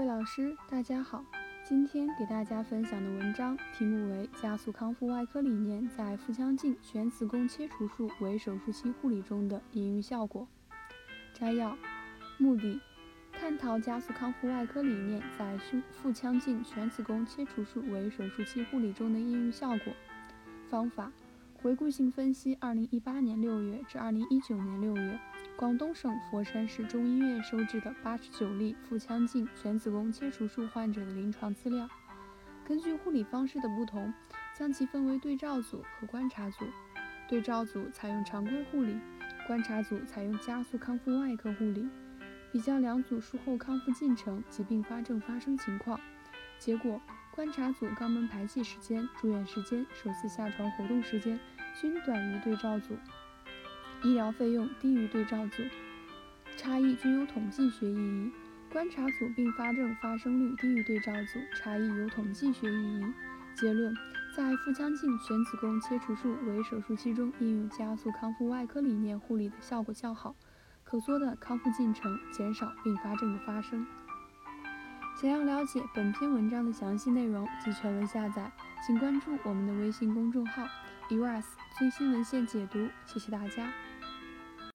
[0.00, 1.22] 位老师，大家好。
[1.62, 10.48] 今天给大家分享的文章题目为《加速康复外科理念在腹腔镜全子宫切除术围手术期护理中的应用效果》。
[11.38, 11.76] 摘要：
[12.38, 12.80] 目的，
[13.30, 19.92] 探讨加速康复外科理念在胸腹腔镜全子宫切除术围手术期护理中的应用效果。
[20.70, 21.12] 方法。
[21.62, 25.20] 回顾性分析：2018年6月至2019年6月，
[25.58, 31.86] 广东省佛山市中医院收治的89例腹腔镜全子宫切除术患者的临床资料。
[32.64, 34.10] 根据护理方式的不同，
[34.56, 36.64] 将其分为对照组和观察组。
[37.28, 38.98] 对照组采用常规护理，
[39.46, 41.86] 观察组采用加速康复外科护理。
[42.50, 46.00] 比较两组术后康复进程及并发症发生情况。
[46.60, 47.00] 结果。
[47.32, 51.38] 观察组肛门排气时间、住院时间、首次下床活动时间
[51.80, 52.94] 均短于对照组，
[54.02, 55.62] 医疗费用低于对照组，
[56.56, 58.30] 差异均有统计学意义。
[58.70, 63.04] 观察组并发症发生率低于对照组，差异有统计学意义。
[63.54, 63.94] 结论：
[64.36, 70.34] 在腹腔镜全子宫切除术围手术期中，应用加速康复外科理念护理的效果较好，
[70.84, 73.86] 可缩短康复进程，减少并发症的发生。
[75.20, 78.50] 想要了解本篇文章的详细内容及全文下载，
[78.86, 80.62] 请关注我们的微信公众号
[81.10, 81.44] “eras
[81.78, 82.88] 最新文献解读”。
[83.04, 83.70] 谢谢大家。